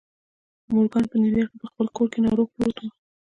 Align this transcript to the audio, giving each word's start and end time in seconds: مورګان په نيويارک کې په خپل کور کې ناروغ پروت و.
مورګان 0.73 1.03
په 1.09 1.15
نيويارک 1.21 1.49
کې 1.51 1.57
په 1.61 1.67
خپل 1.71 1.87
کور 1.95 2.07
کې 2.13 2.19
ناروغ 2.25 2.47
پروت 2.55 2.77
و. 2.79 2.85